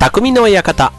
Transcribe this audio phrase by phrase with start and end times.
[0.00, 0.94] 匠の館。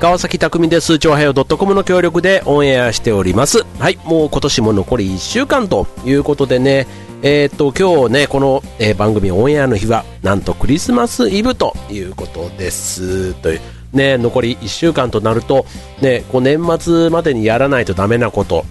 [0.00, 0.98] 川崎匠です。
[0.98, 3.64] 超平洋 .com の協力でオンエアしております。
[3.78, 6.88] はい、もう今年も残り1週間ということでね、
[7.22, 13.32] えー、っと、今日ね、この、えー、番組オンエアの日は、なんとクリスマスイブということです。
[13.34, 13.60] という。
[13.92, 15.66] ね、残り1週間となると、
[16.00, 18.64] ね、こう年末までにやらないとダメなこと、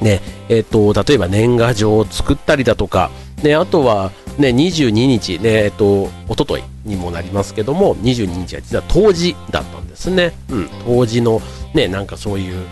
[0.00, 3.10] ね、えっ、と、例えば年賀状を作ったりだとか、
[3.42, 10.32] ね、あとは、ね、22日、ね、えっ、と、おとといにもなりますけども、22日は実は冬至だったんですね。
[10.50, 11.40] うん、冬至の、
[11.72, 12.66] ね、なんかそういう、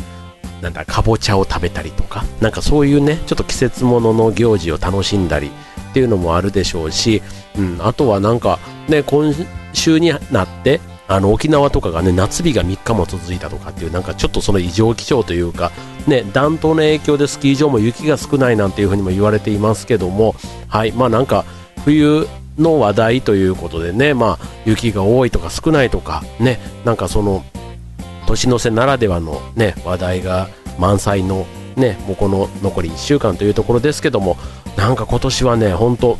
[0.61, 5.51] なんだ、かぼちゃを食べたりとか、なんかそういうね、ちょっと季節物のの行事を楽しんだり
[5.91, 7.23] っていうのもあるでしょうし、
[7.57, 9.33] うん、あとはなんか、ね、今
[9.73, 10.80] 週になって、
[11.12, 15.71] あの沖縄とかがね夏日が3日も続いたとかっていうなんかちょっとその異常気象というか
[16.07, 20.35] ね暖冬の影響でスキー場も雪が少ないなんていうふうにも言われていますけども
[20.69, 21.45] はいまあなんか
[21.85, 22.27] 冬
[22.59, 27.45] の話題ということでねまあ雪が多いとか少ないとかねなんかその
[28.27, 31.46] 年の瀬ならではのね話題が満載の
[31.77, 34.37] ねもうこの残り1週間というところですけども
[34.77, 36.18] なんか今年はね本当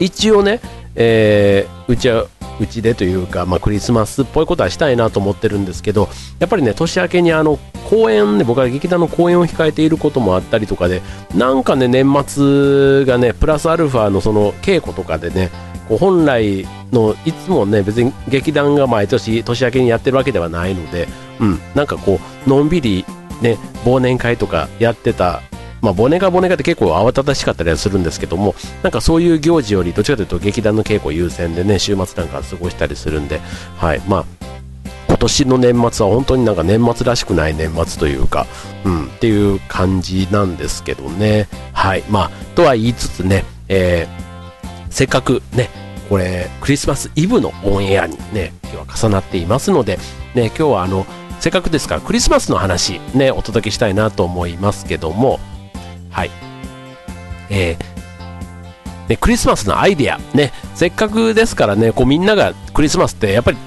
[0.00, 0.60] 一応ね、
[0.96, 2.26] えー、うちは
[2.60, 11.02] うちでというか、まあ、クリスマスっぽいことはしたいなと思ってるんですけどやっぱりね年明けにあの公演ね僕は劇団の公演を控えていることもあったりとかで
[11.34, 15.50] なんかね年末がねプラスアルファのその稽古とかでね
[15.88, 21.08] こう本来のいつもね別に劇団が毎年年明けにやってるわけではないので、
[21.40, 23.04] うん、なんかこうのんびり
[23.42, 25.42] ね忘年会とかやってた
[25.84, 33.40] まあ、忘年会忘年会って結構慌ただしかったりはするんですけども、なんかそういう行事より、どちらかというと劇団の稽古優先でね、週末なんか過ごしたりするんで、
[33.76, 34.24] はい、まあ、
[35.08, 38.46] 今年の年末は本当になんか年末らしくない年末というか、
[38.84, 41.48] うん、っていう感じなんですけどね。
[41.72, 42.02] はい。
[42.08, 45.68] まあ、とは言いつつね、えー、せっかくね、
[46.08, 49.98] これ、クリスマスイブのオンエアにね、今日は重なっていますので、
[50.34, 51.06] ね、今日はあの、
[51.40, 55.40] せっかくですからクリスマスの話ね、お届けしたいなと思いますけども、
[56.14, 56.30] はい。
[57.50, 63.58] えー、ね、クリスマスのアイデア、ね、せっかくですからね、こうみんながクリスマスってやっぱり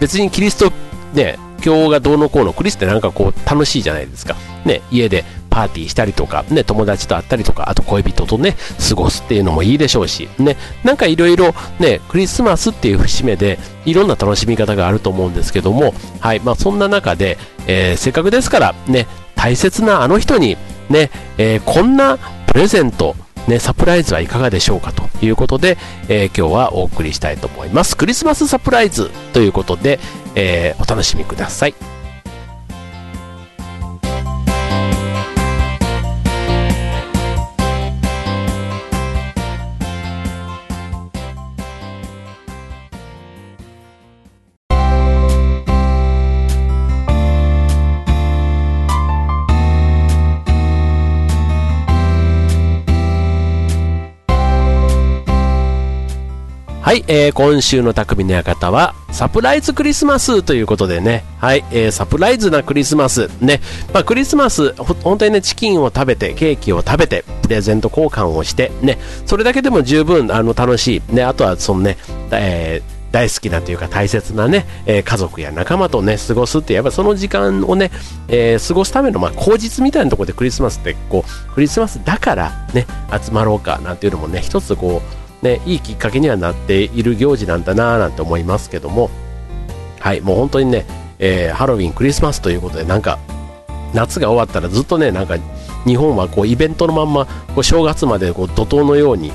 [0.00, 0.72] 別にキリスト、
[1.14, 4.36] ね、今日がどうのこうのクリスってなんかこう楽しいじゃないですか。
[4.64, 8.56] ね、家でパーティーしたりとか、ね、友達と会ったりとか、あと恋人とね、
[8.88, 20.56] 過ごすっていうのもいいでしょうし、ね、なんかいろいろね、クリスマスっていう節目で、いろんな楽しみ方があると思うんですけども、はい、まあそんな中で、えー、せっかくですから、ね、大切なあの人に、
[20.88, 23.16] ね、えー、こんなプレゼント、
[23.48, 27.96] ね、サプライズはいかがでしょうかということで、えー、今日はお送りしたいと思います。
[27.96, 29.98] クリスマスサプライズということで、
[30.34, 31.95] えー、お楽しみください。
[56.86, 63.60] はい、えー、今週の匠の館は、サプライズクリスマスということでね、はい、えー、サプライズなクリスマス、ね、
[63.92, 71.12] まあ、クリスマス、本当にね、チキンを食べて、ケーキを食べて、プレゼント交換をして、ね、それだけでも十分、あの、楽しい。
[71.12, 71.98] ね、あとは、そのね、
[72.30, 77.90] えー大好きなというか大切なね、えー、家族や仲間とね、過ごすって、やっぱその時間をね、
[78.28, 89.10] えー、過ごすための、まあ、口実みたいなところでクリスマスって、こう、クリスマスだからね、集まろうかなんていうのもね、一つこう、ね、いいきっかけにはなっている行事なんだなぁなんて思いますけども、
[90.00, 90.86] はい、もう本当にね、
[91.18, 93.18] えー、ハロウィン、クリスマスということで、なんか、
[93.94, 95.36] 夏が終わったらずっとね、なんか、
[95.86, 99.32] 日本はこうイベントのまんま、こう正月までこう怒涛のように、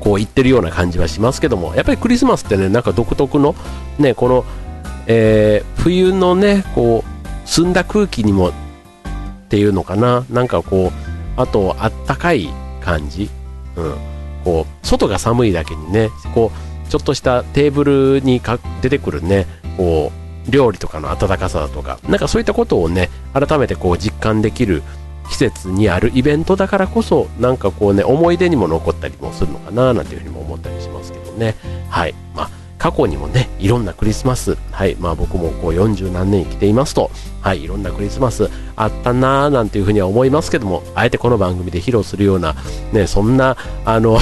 [0.00, 3.54] こう言ってるような感じはしますけども、やっぱりクリスマスってね、なんか独特の、
[3.98, 4.44] ね、この、
[5.06, 8.52] えー、冬のね、こう、澄んだ空気にもっ
[9.48, 12.48] ていうのかな、なんかこう、あと、あったかい
[12.80, 13.30] 感じ、
[13.76, 14.11] うん。
[14.44, 19.46] こう、外が寒いだけにね、こう、ちょっとしたテーブルにか出てくるね、
[19.76, 20.12] こ
[20.48, 24.82] う、料理とかの温かさだとか、なんかそういったことをね、改めてこう実感できる
[25.30, 31.54] 季節にあるイベントだからこそ、なんかこうね、思い出にも残ったりもするのかな、なんていうふうにも思ったりしますけどね。
[31.88, 32.14] はい。
[32.34, 42.56] まあ過去にもね、いろんなクリスマス、はい、まあ僕もこう40何年生きていますと、はい、いろんなクリスマスあったなぁなんていうふうには思いますけども、あえてこの番組で披露するような、
[42.92, 44.18] ね、そんな、あの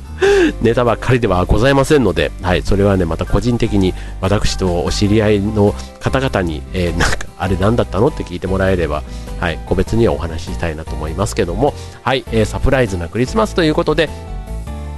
[0.60, 8.08] ネタばっかりではございませんので、はい、それはね、また個人的に私とお知り合いの方々に、えー、なんか、あれ何だったの？
[8.08, 9.02] って聞いてもらえれば、
[9.40, 11.72] はい、個別にはお話ししたいなと思いますけども、
[12.02, 14.10] はい、えー、サプライズなクリスマスということで、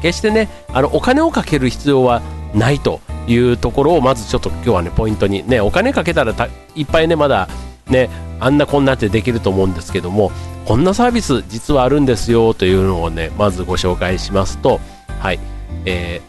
[0.03, 2.20] 決してね、あの、お金をかける必要は
[2.56, 6.32] ないというところをまずちょっと今日はねポイントにねお金かけたら
[6.75, 7.49] いっぱいねまだ
[7.88, 8.08] ね
[8.41, 10.31] あんなこんなってできると思うんですけども
[10.64, 14.81] こんなサービス実はあるんですよというのをねまずご紹介しますと
[15.20, 15.38] はい
[15.85, 16.20] え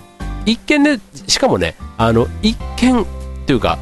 [0.45, 3.05] ー、一見ねしかもねあの一見
[3.45, 3.77] というか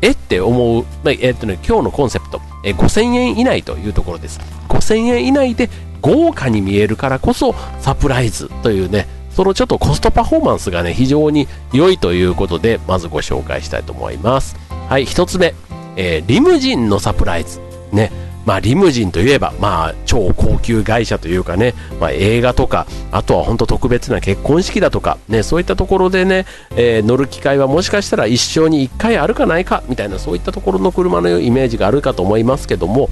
[0.00, 4.40] えって思う、ま、えー、っとね、今日のコンセプト、えー、5000円以内というところです。
[4.68, 5.68] 5000円以内で
[6.00, 14.56] 豪華に見えるからこそサプライズというね、そのちょっとコストパフォーマンスがね、非常に良いということで、まずご紹介したいと思います。
[14.88, 15.54] はい、一つ目、
[15.94, 17.60] えー、リムジンのサプライズ。
[17.92, 18.10] ね、
[18.44, 26.44] まあ、リムジンといえば、まあ、超高級会社というかね、まあ、映画とか、あとは本当特別な結婚式だとか、ね、そういったところでね、
[26.74, 33.08] えー、乗る機会はもしかしたら一生に一回あるかないか、みたいな、そういったところの車のイメージがあるかと思いますけども、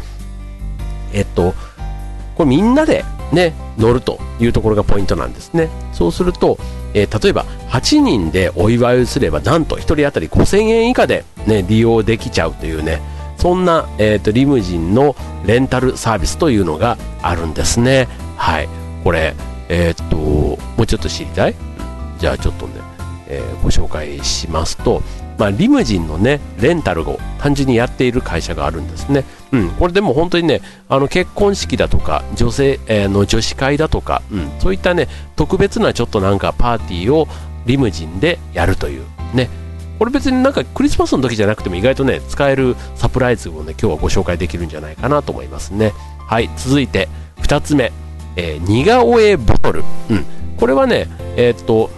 [1.13, 1.55] えっと、
[2.35, 5.69] これみんなでね、乗るというところがポイントなんですね。
[5.93, 6.59] そうすると、
[6.95, 13.01] えー、例えば8人でお祝いをすれば、なんと1人当たり5000円以下で、ね、利用できちゃうというね、
[13.37, 15.15] そんな、えーと、リムジンの
[15.45, 18.09] レンタルサービスというのがあるんですね。
[18.37, 18.69] はい。
[19.05, 19.35] これ、
[19.69, 21.55] えっ、と、もうちょっと知りたい？
[22.19, 22.75] じゃあちょっとね、
[23.29, 25.03] えー、ご紹介しますと、
[25.39, 29.25] まあ、リムジンのね、レンタルを単純にやっている会社があるんですね。
[29.53, 37.29] うん、これでも本当にね、あの結婚式だとか、女性、えー、の女子会だとか、うん、そういったね、特別なちょっとなんかパーティーを
[37.67, 39.05] リムジンでやるという、
[39.35, 39.51] ね、
[39.99, 45.93] これ別になんかクリスマスの時じゃなくても意外とね、使えるサプライズをね、今日はご紹介できるんじゃないかなと思いますね。
[46.19, 47.93] はい、続いて、2つ目、
[48.37, 49.85] えー、似顔絵ボトル。
[50.11, 50.25] うん。
[50.57, 51.91] これはね、えー、っと、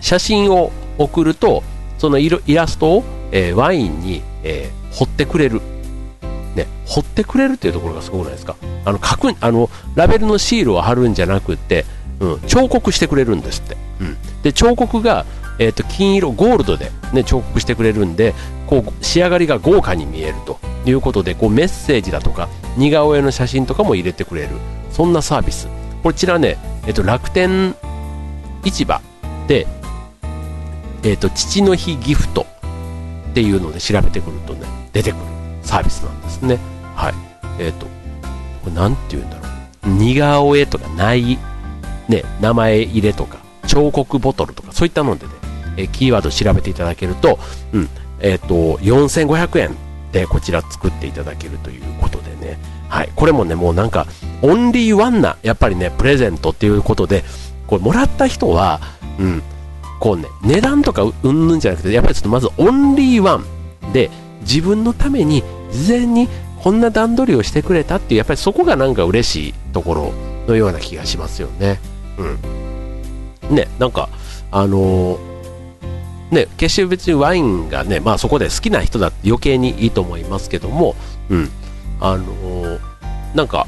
[0.00, 1.62] 写真を送ると、
[2.00, 5.60] そのイラストを、えー、ワインに、えー、彫ってくれる。
[6.56, 8.56] ね、彫ってくれるっていうところがすごくないですか？
[8.84, 11.84] あの、書く、あの、ラベルのシールを貼るんじゃなくて、
[12.18, 13.76] うん、彫刻してくれるんですって。
[14.00, 14.16] うん。
[14.42, 15.26] で、彫刻が、
[15.58, 18.32] えーと、金色ゴールドで、ね、彫刻してくれるんで
[18.66, 22.48] こう仕上がりが豪華に見えるということでこうメッセージだとか
[22.78, 24.48] 似顔絵の写真とかも入れてくれる
[24.90, 25.68] そんなサービス
[26.02, 26.56] こちらね、
[26.86, 27.74] えーと、楽天
[28.64, 29.02] 市場
[29.48, 29.66] で、
[31.02, 32.46] えーと、父の日ギフト
[33.30, 35.20] っていうので調べてくるとね出てくる
[35.62, 36.58] サービスなんですね。
[36.94, 37.14] はい。
[37.62, 39.42] えっ、ー、とこれなんて言うんだろ
[39.86, 39.88] う。
[39.88, 41.38] 似顔絵とかない
[42.08, 45.32] ね名前入れとか彫刻ボトルとかそういったのでね
[45.76, 47.38] えキーワード調べていただけると、
[47.72, 47.88] うん、
[48.20, 49.76] えっ、ー、と、4500円
[50.12, 52.58] でこちら作っていただけるということでね、
[52.88, 54.06] はい、これもね、もうなんか、
[54.42, 57.24] オンリーワンな、やっぱりね、プレゼントっていうことで、
[57.66, 58.80] これもらった人は、
[59.18, 59.42] うん、
[60.00, 64.10] こうね、値段とかうんぬんじゃなくて、やっぱりちょっとまずオンリーワンで、
[64.40, 66.28] 自分のために事前に
[66.62, 70.12] こんな段取りをしてくれたっていう、やっぱりそこがなんか嬉しいところ
[70.48, 71.78] のような気がしますよね。
[72.18, 73.54] うん。
[73.54, 74.08] ね、なんか、
[74.50, 75.30] あのー
[76.30, 80.94] ね、決して別にワインがね、まあそこで好きな人だって余計にいいと思いますけども、
[81.28, 81.50] うん、
[82.00, 82.80] あのー、
[83.34, 83.66] なんか、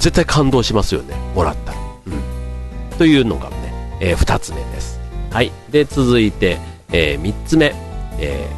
[0.00, 1.78] 絶対感動しますよね、もらったら。
[2.06, 2.98] うん。
[2.98, 3.50] というのが、
[4.00, 5.00] えー、2つ目です。
[5.30, 5.52] はい。
[5.70, 6.58] で、続いて、
[6.90, 7.74] えー、3つ目、
[8.18, 8.48] え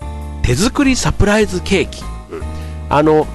[0.00, 2.02] ー、手作りサプライズケーキ。
[2.30, 2.42] うん。
[2.88, 3.26] あの、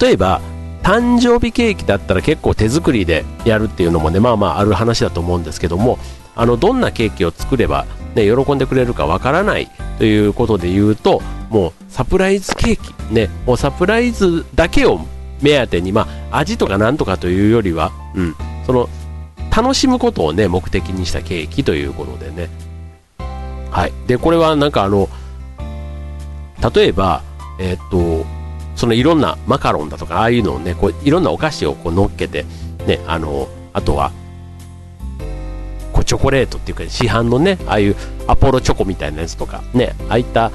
[0.00, 0.40] 例えば、
[0.82, 5.98] 誕生日ケーキだったら結構手作りでやるっていうのもね、まあまあある話だと思うんですけども、
[6.36, 15.00] あのどんなケーキを作れば、ね、喜んでくれるかわからないということで言うともうサプライズケーキ、ね、もうサプライズだけを
[15.40, 18.34] 目当てに、まあ、味とかなんとかというよりは、うん、
[18.66, 18.88] その
[19.56, 22.50] 楽しむことを、ね、目的にしたケーキということでね、
[23.70, 25.08] はい、でこれはなんかあの
[26.74, 27.22] 例えば、
[27.58, 28.26] えー、っと
[28.76, 32.44] そのいろんなマカロンだとかああいうのをねこういろんなお菓子をこう乗っけて、
[32.86, 34.12] ね、あのあとは
[35.94, 37.96] こうチョコレートっていうか市販のねああいう
[38.26, 40.52] アポロチョコみたいなやつとかねああいった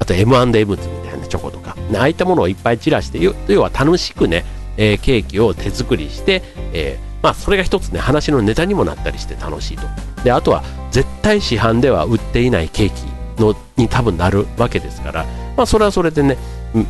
[0.00, 4.44] あと M&M みたいなチョコとか、ね、ああいったものをいっぱい散らして要は楽しくね、
[4.76, 9.86] えー、ケーキを手作りして、えー、まあ、それが一つね話のネタにもなったりして楽しいと。
[10.22, 12.90] であとは絶対市販では売っていないケー
[13.36, 15.24] キのに多分なるわけですから、
[15.56, 16.36] まあ、それはそれでね、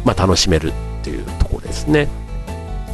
[0.04, 2.08] まあ、楽しめるっていうところですね。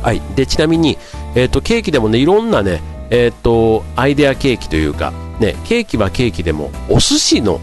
[0.02, 0.20] はい。
[0.37, 0.99] でちなみに、
[1.35, 2.80] えーとケーキでもねいろんなね
[3.11, 7.61] えー、っと、アイデアケーキというか、ね、ケーキはケーキでも、お寿司の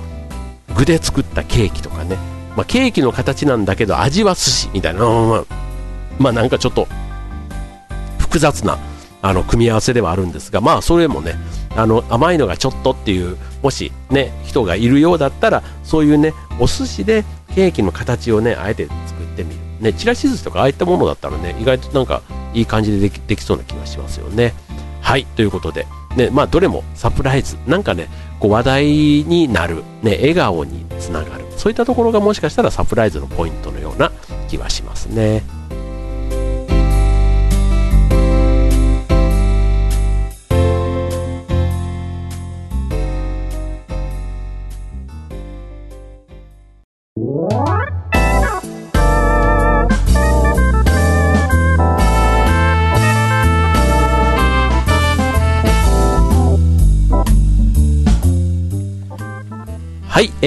[0.76, 2.18] 具で作ったケーキとかね、
[2.58, 5.02] まあ、ケーキの形なんだけど味は寿司みたいな、
[6.20, 6.88] まあ、なんかちょっと
[8.18, 8.78] 複雑な
[9.22, 11.36] あの組み合わせではあるんですが、まあそれもね、
[11.76, 17.24] あの甘いのがちょっとっていう、もしね、人がいるようだったら、そういうね、お寿司で
[17.56, 19.60] ケーキの形をね、あえて作ってみる。
[19.80, 22.22] ね、ちらし寿司とかああいったものだったらね、意外となんか
[22.54, 24.54] いい感じでできできそうな気がしますよね。
[25.02, 28.10] はい、ということで、ね、まあ、どれもサプライズ、なんかね、
[28.40, 34.12] こう話題になる、ね、笑顔につながる、そういったところがもしかしたらサプライズのポイントのような
[34.50, 35.44] 気はしますね。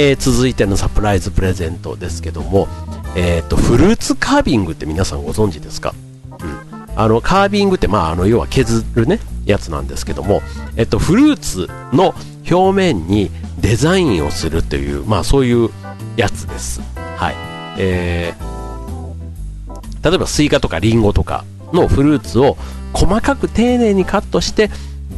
[0.02, 2.69] えー、続いてのサプライズプレゼントですけども、
[3.16, 5.95] えっ、ー、と、フルーツカービングって皆さんご存知ですか？
[6.40, 6.99] うん。
[6.99, 10.40] あの、カービングって、まあ、あの、要は削るね、やつなんですけども、
[10.76, 12.14] えっと、フルーツの
[12.50, 13.30] 表面に
[13.61, 15.69] デザインをするという、まあ、そういう
[16.16, 16.80] やつです。
[16.97, 17.35] はい。
[17.76, 22.57] えー、例えばスイカとかリンゴとかのフルーツを
[22.95, 24.71] 細かく丁寧にカットして、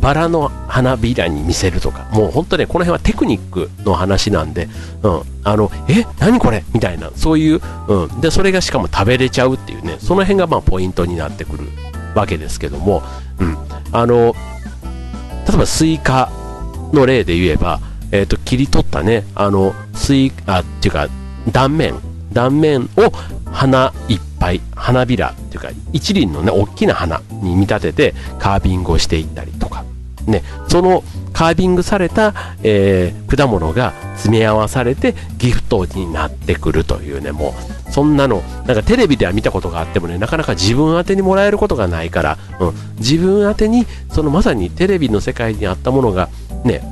[0.02, 4.68] バラの花びらに見せるとか、もう本当ね、この辺はテクニックの話なんで、
[5.02, 6.64] うん、あの、え、何これ？
[6.74, 11.68] みたいな、そういう、うん、で、それがしかも食べれちゃうっていうね、その辺がまあポイントになってくる
[12.16, 13.02] わけですけども、
[13.38, 13.56] うん、
[13.92, 14.34] あの、
[15.48, 16.30] 例えばスイカ
[16.92, 17.80] の例で言えば、
[18.10, 21.08] えっ、ー、と、切り取ったね、あの、スイカ、っていうか、
[21.52, 21.94] 断面、
[22.32, 23.12] 断面を
[23.52, 29.84] 花いっぱい、花びらっていうか、一輪のね、大きな花に見立ててカービングをしていったりとか、
[30.26, 31.02] ね、その
[31.32, 37.54] カービングされた、えー、果物が詰め合わされてギフトになってくるというね、も
[37.88, 46.28] う、そんなの、なんかテレビでは見たことがあってもね、なかなか自分宛てにもらえることがないから、うん、自分宛てに、そのまさにテレビの世界にあったものが、
[46.64, 46.82] ね、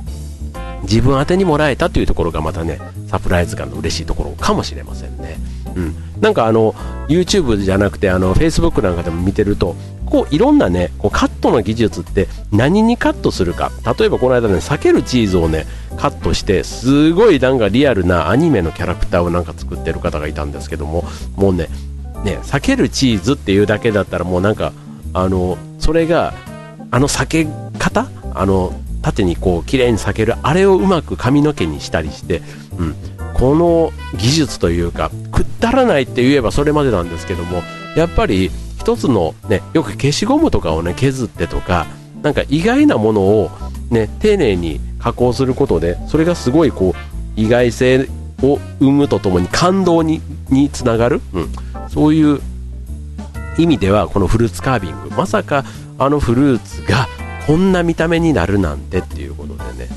[0.83, 5.37] 自分宛てにもらえたというところがまたね、サプライズ感の嬉しいところかもしれませんね。
[5.75, 5.95] うん。
[6.19, 6.73] なんかあの、
[7.07, 9.75] YouTube じゃなくて、あの、Facebook なんかでも見てると、
[10.11, 13.71] こういろんなねこうカットの技術って何にカットするか。
[13.97, 15.65] 例えばこの間ね避けるチーズをね
[15.97, 21.69] カットしてすごいなんかリアルなアニメのキャラクターをなんか作ってる方がいたんですけどももうね
[22.23, 24.73] ね避けるチーズっていうだけだったらもうなんか
[25.13, 26.33] あのそれが
[26.91, 27.45] あの避け
[27.79, 28.07] 方？
[28.33, 32.41] あの縦にこう綺麗に裂けるあれをうまく髪の毛にしたりして、
[32.77, 32.95] うん、
[33.33, 37.63] この技術というかくだらないって言えばそれまでなんですけども
[37.95, 41.85] やっぱり一つのね、よく消しゴムとかをね、削ってとか、
[42.23, 43.51] なんか意外なものを
[43.91, 48.09] ね、丁寧に加工することで、それがすごいこう、意外性
[48.41, 50.19] を生むとともに感動に
[50.49, 51.49] につながる、うん、
[51.89, 52.39] そういう
[53.59, 55.11] 意味ではこのフルーツカービング。
[55.11, 55.63] まさか
[55.99, 57.07] あのフルーツが
[57.45, 59.89] こんな見た目になるなんてっていうことでね,、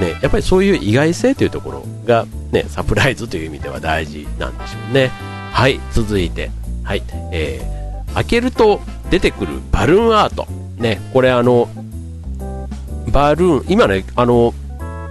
[0.00, 5.12] うん、ねやっぱりそういう意外性というところが、ね、サプライズという意味では大事なんでしょうね。
[5.52, 6.50] はい続いて。
[6.82, 7.02] はい。
[7.32, 10.46] えー、開けると出てくるバルーンアート。
[10.76, 11.68] ね、これあの、
[13.12, 14.54] バルーン、今ね、あの、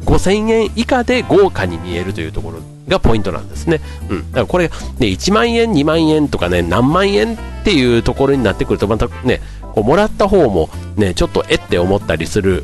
[0.06, 3.82] 5000円以下で豪華に見えるというところがポイントなんですね。
[4.10, 4.32] うん。
[4.32, 9.42] だからこれ、ね、1万円、2万円とかね、何万円っていうところになってくると、またね、
[9.74, 12.64] こうもらった方もね、ちょっとえって思ったりする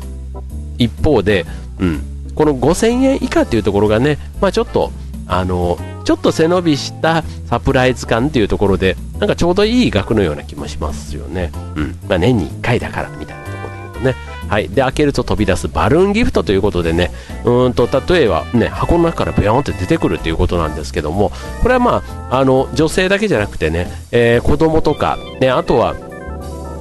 [0.78, 1.46] 一方で、
[1.78, 2.02] うん。
[2.34, 4.90] この5000円以下っていうところがね、まあちょっと、
[5.26, 11.50] あの、ちょっと背伸びしたサプライズ感っていうところで、なんかちょうどいい額のような気もしますよね。
[11.74, 11.98] うん。
[12.08, 14.14] まあ、年に1回だからみたいなところで言うとね。
[14.48, 14.68] はい。
[14.68, 17.10] で、開けると飛び出すバルーンギフトということでね、
[17.44, 25.96] うんと、例えばね、箱の中からブヨーンって出てくるということなんですけども、これはまあ、あの、女性だけじゃなくてね、えー、子供とか、ね、あとは、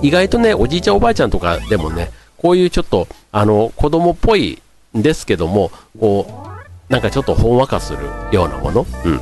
[0.04, 4.62] 意外とね、おじいちゃんおばあちゃんとかでもね、こういうちょっと、あの、子供っぽい
[4.96, 6.55] んですけども、こう、
[6.90, 8.00] なんかちょっとほんわかする
[8.32, 9.20] ようなもの、うん、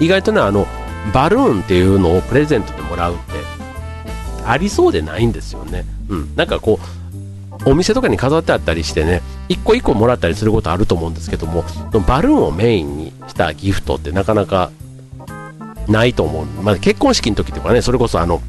[0.00, 0.66] 意外とねあの
[1.12, 3.22] バルーンっていうのをプレゼントでもらうって
[4.46, 6.78] ありそうでないんですよね、うん、なんかこ
[7.64, 11.64] うお店とかに飾ってあったりしてね一個一個もらったりすることあると思うんですけども
[12.06, 14.70] バルーンをメインにしたギフトってなかなか
[15.88, 18.40] ないと思う、まあ、結婚式の時とかねそれこそあの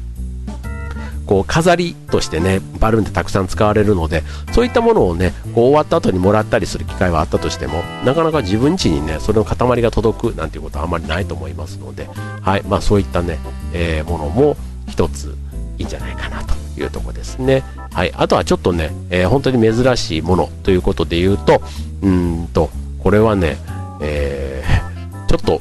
[1.30, 12.06] こう飾りとしてねバルーンってたくさん使われるのでそういったものをねこう終わった後にもらったりする機会はあったとしてもなかなか自分家にねそれの塊が届くなんていうことはあまりないと思いますので、
[12.42, 13.38] はいまあ、そういったね、
[13.72, 14.56] えー、ものも
[14.88, 15.36] 一つ
[15.78, 17.62] いいんじゃないかなというとこですね。
[17.92, 21.62] はい、あとはちょっとね、えー、本当に珍しいものということで言うと
[22.02, 23.56] うんとこれはね、
[24.02, 25.60] えー、ちょっと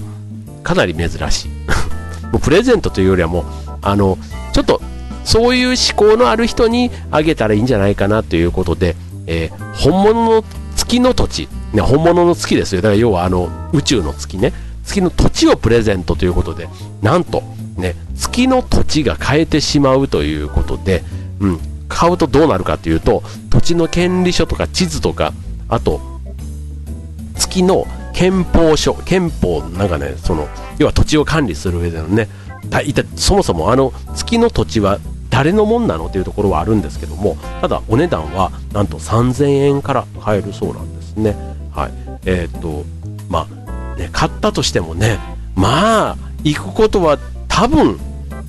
[0.64, 1.50] かなり珍しい
[2.34, 3.44] もうプレゼントというよりはもう
[3.84, 4.18] あの
[4.52, 4.82] ちょっと
[5.24, 8.96] そういう思考のある人にあげたらいいんじゃないかなということで、
[9.28, 10.44] えー、本物の
[10.76, 12.82] 月の土地、ね、本物の月ですよ。
[12.82, 14.54] だから要はあの宇宙の月ね。
[14.90, 16.68] 月の土地をプレゼントということで、
[17.02, 17.44] なんと、
[17.78, 21.04] ね、月の土地が変えてしまうということで、
[21.40, 25.34] うん、買うとどうなるかというと、土地の権利書とか地図とか、
[25.68, 26.02] あと、
[27.36, 30.48] 月の憲法書、憲法、なんかね、その、
[30.80, 32.28] 要は土地を管理する上でのね、
[32.86, 35.00] いたそもそもあの月の土地は
[35.30, 41.36] 誰のもんなのというところはあるんですけども、ただお値段はなんと3000円から買えるそうなんですね。
[41.72, 41.92] はい。
[42.26, 42.84] えー、っと、
[43.30, 45.20] まあ、ね、買ったとしてもね、
[45.56, 48.00] まあ、行くことは多分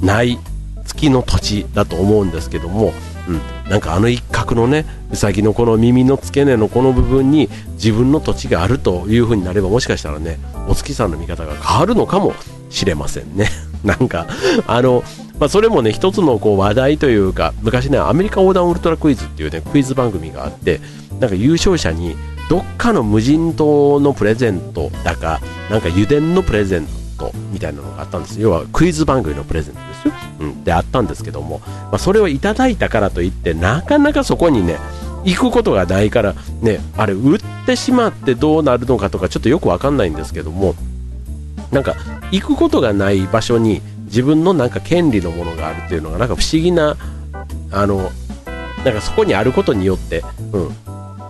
[0.01, 0.39] ない
[0.85, 2.93] 月の土地だと思うんですけども、
[3.29, 3.33] う
[3.67, 10.39] ん、なんかあの一角のねうさぎのこの耳の付け根のこの部分に自分の土地があるという風になればもしかしたらね
[10.69, 12.33] お月さんの見方が変わるのかも
[12.71, 13.51] しれませんね。
[13.85, 14.27] なんか
[14.67, 15.03] あの、
[15.39, 20.81] まあ、それもね一つのこう話題というか昔ねアメリカ横断ウルトラクイズっていうねクイズ番組があって
[21.19, 22.15] なんか優勝者に
[22.51, 26.87] どっかの無人島のプレゼントだかなんか油田のプレゼン
[27.19, 34.79] トみたいなのがあったんです要はクイズ番組のプレゼントですよ、うん、であったんですけども、まあ、それをいただいたからといってなかなかそこにね
[35.25, 40.75] 行くことがないからねあれ売ってしまってどうなるのかとかちょっとよくわかんないんですけども
[41.71, 41.95] なんか
[42.31, 46.97] 行くことがない場所に自分のなんか権利のものがあるっていうのがなんか不思議な
[47.73, 48.11] あの
[48.85, 50.23] なんかそこにあることによって、
[50.53, 50.71] うん、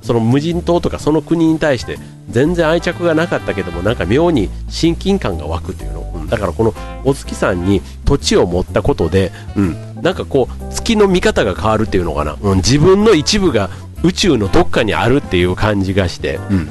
[0.03, 13.69] その無人島とかその国に対して全然愛着がなかったけどもなんか妙に親近感が湧くというの、うん、だからこのお月さんに土地を持ったことで、うん、なんかこう月の見方が変わるっていうのかな、うん、自分の一部が
[14.03, 16.69] 宇宙のどっかにあるっていう感じがして、うん。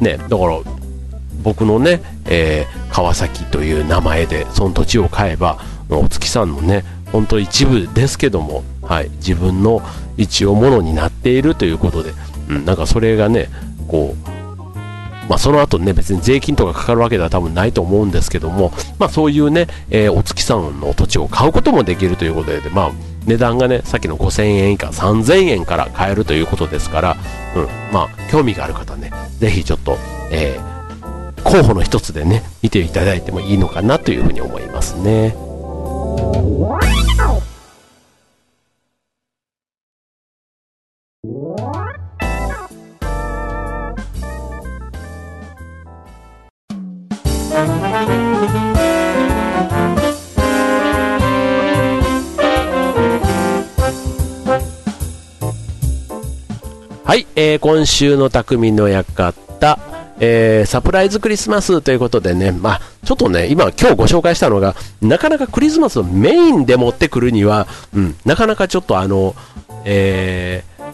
[0.00, 0.58] ね、だから
[1.44, 5.58] 僕のね、えー、川崎という名前でその土地を買えば
[5.90, 9.82] お月さんのね本当一部ですけども、はい、自分の
[10.16, 12.12] 一応ものになっているということで、
[12.48, 13.48] うん、なんかそれがね
[13.86, 14.34] こう
[15.28, 22.92] まあ、その後ね別に税金とかかかるわけでは多分ないと思うんですけども、まあ、そういうね、えー、お月さんの土地を買うこともできるということで、まあ、
[23.24, 27.16] 値段がねさっきの5000円以下3000円から買えるということですから、
[27.56, 29.96] うんまあ、興味がある方ねぜひちょっと、
[30.30, 30.73] えー
[31.44, 35.34] 候補の一つでね見ていただいてもいいのかなというふうに思いますね。
[57.06, 69.34] はい、えー、今週の匠の館えー、サプライズクリスマスということでね、まあ、ちょっとね、今、今日ご紹介したのが、なかなかクリスマスをメインで持ってくるには、うん、なかなかちょっとあの、
[69.84, 70.84] えー、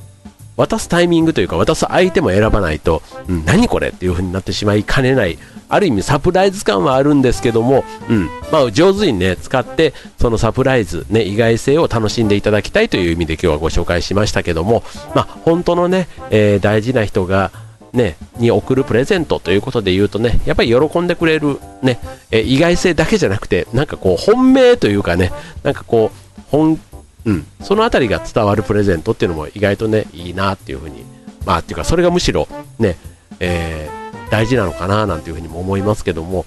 [0.57, 14.83] 渡すタイミングというか、渡す相手も選ばないと、うん、何これっていう風になってしまいかねない、ある意味サプライズ感はあるんですけども、うん、まあ、上手にね、使って、そのサプライズ、ね、意外性を楽しんでいただきたいという意味で今日はご紹介しましたけども、
[15.15, 17.53] まあ、本当のね、えー、大事な人が、
[17.93, 21.99] ね、に送るプレゼントということで言うとね、やっぱり喜んでくれる、ね、
[22.31, 26.81] え意外性だけじゃなくて、なんかこう、本命というかね、なんかこう、本、
[27.25, 31.05] うん、そのあたりが伝わるプレゼントっていうのも意外とね、いいなっていうふうに、
[31.45, 32.49] まあ、っていうか、それがむしろ、
[32.79, 32.97] ね、
[33.41, 36.47] えー、大事なのかななんていうふうにも思いますけども、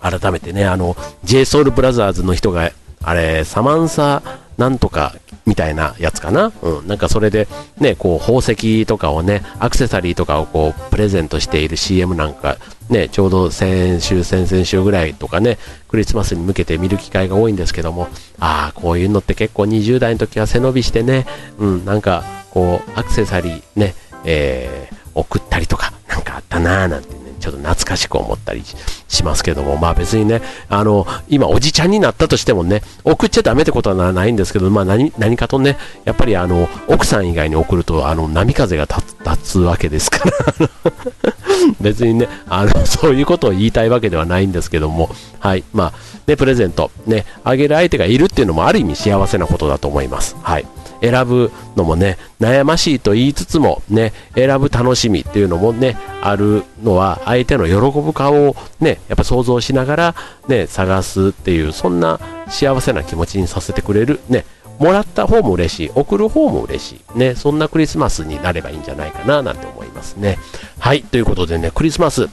[0.00, 4.22] 改めてね、あの、JSOULBROTHERS の人が、あれ、サマンサ
[4.58, 5.14] なんとか
[5.46, 6.52] みたいなやつかな。
[6.62, 6.86] うん。
[6.86, 21.26] なんかそれで、ね、こう、宝石とかをね、アクセサリーとかをこう、プレゼントしている CM なんか、ね、ちょうど先週、先々週ぐらいとかね、クリスマスに向けて見る機会が多いんですけども、ああ、こういうのって結構20代の時は背伸びしてね、
[21.58, 28.62] うん、なんか、こう、アクセサリーね、えー、送ったりとか、なんかあったなーなんてちょっと懐かしく思ったり
[29.08, 40.68] しますけども、まあ別にね、あの、今おじちゃんになったとしてもね、送っちゃダメってことはないんですけど、まあ何何かとね、やっぱりあの、奥さん以外に送ると、あの、波風が立つわけですから
[41.80, 45.92] 別にね、あの、 そういうことを言いたいわけではないんですけども、はい、まあ、
[46.26, 50.36] ね、プレゼント、ね、あげる相手がいるっていうのもある意味幸せなことだと思います。
[50.42, 50.66] はい。
[51.02, 60.14] 選ぶのもね、悩ましいと言いつつもね、選ぶ楽しみっていうのもね、あるのは相手の喜ぶ顔をね、やっぱ想像しながら
[60.48, 64.44] ね、探すっていう、そんな幸せな気持ちにさせてくれるね、
[64.78, 70.38] もらった方も嬉しい、送る方も嬉しい、ね、そんなクリスマスになればいいんじゃないかななんて思いますね。
[70.78, 72.28] はい、ということでね、クリスマス、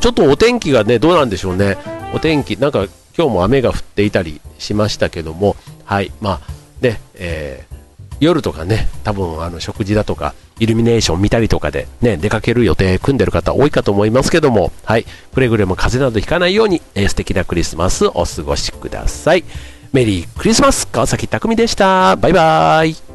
[0.00, 1.76] ちょっとお天気がね、どうなんでしょうね。
[2.14, 2.86] お天気、なんか
[3.16, 7.76] 今日も雨が降っていたりしましたけども、はい、まあ、で、えー、
[8.20, 19.44] 夜とかね、多分あの食事だとか、イルミネーション見たりとかでね、出かける予定組んでる方多いかと思いますけども、はい、くれぐれも風邪などひかないように、えー、素敵なクリスマスお過ごしください。
[19.92, 22.16] メリークリスマス川崎匠でした。
[22.16, 23.05] バイバーイ。